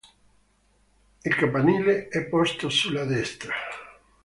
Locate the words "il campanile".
1.23-2.07